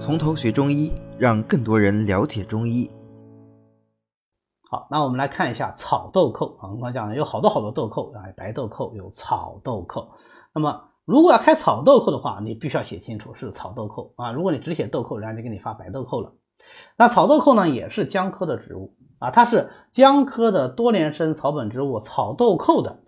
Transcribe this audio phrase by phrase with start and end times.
[0.00, 2.90] 从头学中医，让更多人了解中医。
[4.70, 10.08] 好，那我们来看一下草豆蔻啊，我们刚讲了有好多好多豆蔻啊，白豆蔻有草豆蔻。
[10.54, 14.32] 那么如果要开草豆蔻的话，你必须要写清楚是草豆蔻啊。
[14.32, 16.32] 如果你只写豆蔻，人家就给你发白豆蔻了。
[16.96, 23.02] 那草豆蔻呢，也是姜科的植物啊，它是姜科的多年生草本植物草豆蔻的，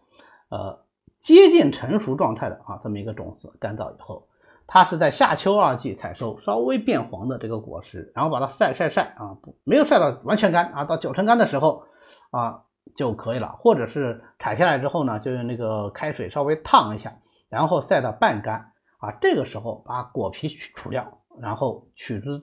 [0.51, 0.85] 呃，
[1.19, 4.29] 接近成熟状态的啊，这么一个种子，干燥以后，
[4.73, 11.85] 它是在夏秋二季采收，稍微变黄的这个果实，然后把它晒晒晒啊，不没有晒到完全干啊，到九成干的时候
[12.31, 12.63] 啊
[12.97, 17.13] 就可以了，或者是采下来之后呢，就用那个开水稍微烫一下，
[17.51, 21.07] 然后晒到半干啊，这个时候把果皮除掉，
[21.39, 22.41] 然后取出。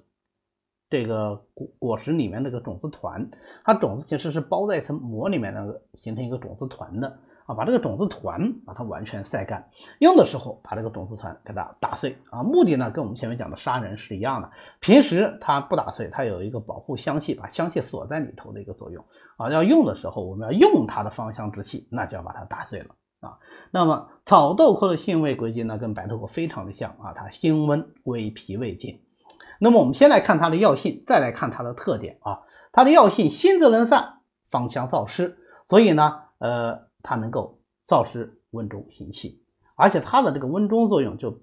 [0.91, 3.27] 这个果果实里面那个种子团，
[3.63, 7.19] 它种子其实是包在一层膜里面，那个形成一个种子团的
[7.49, 7.55] 啊。
[7.55, 9.67] 把这个种子团把它完全晒干，
[9.97, 12.43] 用的时候把这个种子团给它打碎啊。
[12.43, 14.49] 目的呢跟我们前面讲的杀人是一样的。
[14.79, 19.03] 平时它不打碎，它有一个保护香气，把香气锁在里头的一个作用
[19.37, 19.49] 啊。
[19.49, 23.37] 要用的时候，我们要用它的芳香之气，那就要把它打碎了啊。
[23.71, 29.01] 那么草豆蔻的性味归经呢，跟白豆蔻非常的像啊，它辛温，归脾胃经。
[29.59, 32.39] 那么我们先来看它的药性，再来看它的特点啊。
[32.71, 39.43] 它的药性辛则能散，芳香燥湿，所以呢，呃，它能够燥湿温中行气，
[39.75, 41.41] 而且它的这个温中作用就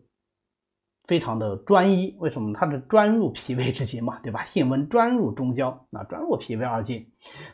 [1.04, 2.16] 非常的专一。
[2.18, 2.52] 为什么？
[2.52, 4.44] 它是专入脾胃之经嘛，对吧？
[4.44, 7.06] 性温专入中焦，那专入脾胃二经，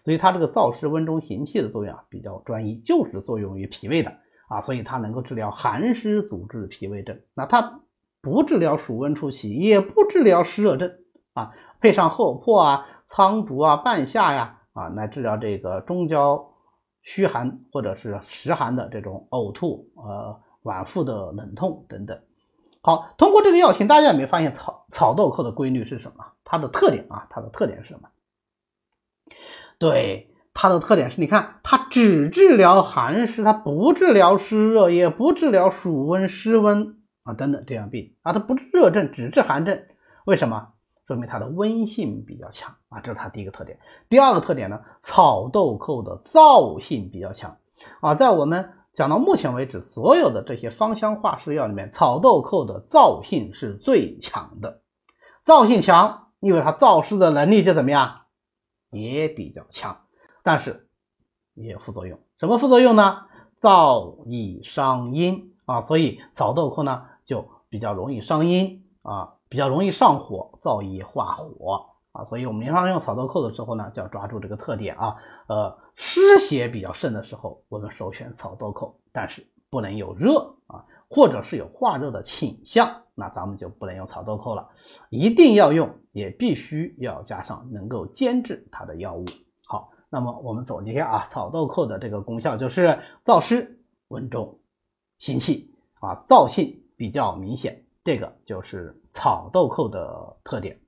[0.05, 4.12] 所以它这个燥湿温中行气的作用啊比较专一，就是作用于脾胃的
[4.48, 7.20] 啊，所以它能够治疗寒湿阻滞脾胃症。
[7.34, 7.80] 那它。
[8.25, 10.89] 不治疗暑温初起，也不治疗湿热症
[11.33, 16.52] 啊，配上厚朴啊、苍竹啊、半夏呀啊，来治疗这个中焦
[17.03, 22.20] 虚寒或者是实寒的这种呕吐、呃脘腹的冷痛等等。
[22.81, 26.24] 好，通过这个药性，大家有没有发现草草豆蔻的规律是什么？
[26.45, 28.08] 它的特点啊，它的特点是什么？
[29.79, 36.98] 对，它的特点是，你看它只治疗寒湿，它不治疗湿热，也不治疗暑温湿温。
[37.24, 39.84] 啊，等等这样病啊，它不治热症，只治寒症，
[40.24, 40.71] 为什么？
[41.12, 43.78] 说明它的温性比较强啊，这是它第一个特点。
[44.08, 47.55] 第二个特点呢，草豆蔻的燥性比较强
[48.00, 54.80] 啊，在我们讲到目前为止，所有的这些芳香化湿药里面，草豆蔻的燥性是最强的。
[55.45, 58.22] 燥性强，因为它燥湿的能力就怎么样，
[58.90, 59.95] 也比较强，
[60.42, 60.89] 但是
[61.52, 62.18] 也有副作用。
[62.39, 63.18] 什么副作用呢？
[63.61, 67.06] 燥易伤阴啊，所以草豆蔻呢。
[67.24, 75.14] 就比较容易伤阴啊，比较容易上火，燥易化火啊，所以我们临床用草豆蔻的时候呢，就要抓住这个特点啊。
[75.46, 84.67] 呃，湿邪比较盛的时候，我们首选草豆蔻，但是不能有热啊，或者是有化热的倾向，那咱们就不能用草豆蔻了。
[85.11, 89.27] 一定要用，也必须要加上能够兼治它的药物。
[89.67, 94.58] 好，那么我们总结一下啊，草豆蔻的这个功效就是燥湿、温中、
[95.19, 96.79] 行气啊，燥性。
[96.95, 100.80] 比较明显，这个就是草豆蔻的特点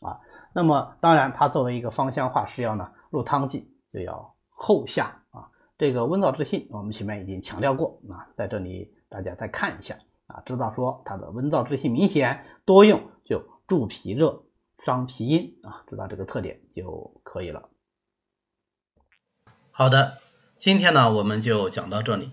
[0.00, 0.18] 啊。
[0.52, 5.50] 那么当然，它作为一个芳香化湿药呢，入汤剂就要后下啊。
[5.78, 14.42] 这个温燥之性，我们前面已经强调过啊，在这里大家再看一下啊，知道说它的温燥之性明显，多用就助脾热、
[14.84, 17.68] 伤脾阴啊，知道这个特点就可以了。
[19.70, 20.16] 好的，
[20.56, 22.32] 今天呢我们就讲到这里。